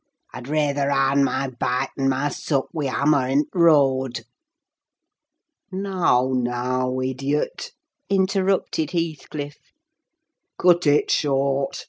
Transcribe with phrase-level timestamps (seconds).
[0.33, 4.25] I'd rayther arn my bite an' my sup wi' a hammer in th' road!"
[5.71, 7.69] "Now, now, idiot!"
[8.09, 9.59] interrupted Heathcliff,
[10.57, 11.77] "cut it short!